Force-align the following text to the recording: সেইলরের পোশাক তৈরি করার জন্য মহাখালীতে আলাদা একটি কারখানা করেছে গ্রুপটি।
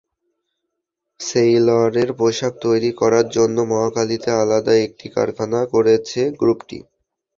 সেইলরের 1.19 2.09
পোশাক 2.19 2.53
তৈরি 2.61 2.91
করার 2.93 3.25
জন্য 3.29 3.57
মহাখালীতে 3.71 4.29
আলাদা 4.41 4.73
একটি 4.85 5.07
কারখানা 5.15 5.61
করেছে 5.73 6.21
গ্রুপটি। 6.39 6.77